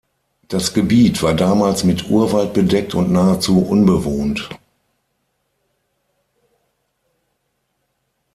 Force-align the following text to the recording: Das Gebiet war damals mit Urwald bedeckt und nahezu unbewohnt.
Das 0.47 0.73
Gebiet 0.73 1.21
war 1.21 1.35
damals 1.35 1.83
mit 1.83 2.09
Urwald 2.09 2.53
bedeckt 2.55 2.95
und 2.95 3.11
nahezu 3.11 3.59
unbewohnt. 3.61 4.49